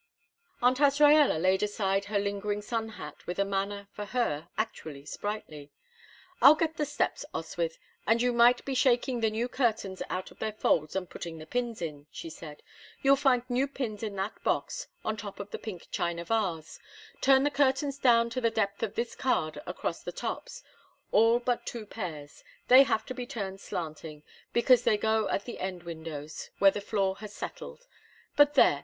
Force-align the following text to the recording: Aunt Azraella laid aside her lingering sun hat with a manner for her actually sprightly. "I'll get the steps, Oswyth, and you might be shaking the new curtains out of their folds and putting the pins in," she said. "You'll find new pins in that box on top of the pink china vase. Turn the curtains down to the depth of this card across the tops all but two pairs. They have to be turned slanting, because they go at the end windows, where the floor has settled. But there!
Aunt 0.63 0.79
Azraella 0.79 1.37
laid 1.39 1.61
aside 1.61 2.05
her 2.05 2.17
lingering 2.17 2.63
sun 2.63 2.89
hat 2.97 3.27
with 3.27 3.37
a 3.37 3.45
manner 3.45 3.87
for 3.91 4.05
her 4.05 4.49
actually 4.57 5.05
sprightly. 5.05 5.69
"I'll 6.41 6.55
get 6.55 6.77
the 6.77 6.85
steps, 6.87 7.23
Oswyth, 7.35 7.77
and 8.07 8.19
you 8.19 8.33
might 8.33 8.65
be 8.65 8.73
shaking 8.73 9.19
the 9.19 9.29
new 9.29 9.47
curtains 9.47 10.01
out 10.09 10.31
of 10.31 10.39
their 10.39 10.53
folds 10.53 10.95
and 10.95 11.07
putting 11.07 11.37
the 11.37 11.45
pins 11.45 11.83
in," 11.83 12.07
she 12.09 12.31
said. 12.31 12.63
"You'll 13.03 13.15
find 13.15 13.47
new 13.47 13.67
pins 13.67 14.01
in 14.01 14.15
that 14.15 14.43
box 14.43 14.87
on 15.05 15.17
top 15.17 15.39
of 15.39 15.51
the 15.51 15.59
pink 15.59 15.87
china 15.91 16.25
vase. 16.25 16.79
Turn 17.21 17.43
the 17.43 17.51
curtains 17.51 17.99
down 17.99 18.31
to 18.31 18.41
the 18.41 18.49
depth 18.49 18.81
of 18.81 18.95
this 18.95 19.15
card 19.15 19.59
across 19.67 20.01
the 20.01 20.11
tops 20.11 20.63
all 21.11 21.37
but 21.37 21.67
two 21.67 21.85
pairs. 21.85 22.43
They 22.69 22.81
have 22.81 23.05
to 23.05 23.13
be 23.13 23.27
turned 23.27 23.59
slanting, 23.61 24.23
because 24.51 24.81
they 24.81 24.97
go 24.97 25.29
at 25.29 25.45
the 25.45 25.59
end 25.59 25.83
windows, 25.83 26.49
where 26.57 26.71
the 26.71 26.81
floor 26.81 27.17
has 27.17 27.35
settled. 27.35 27.85
But 28.35 28.55
there! 28.55 28.79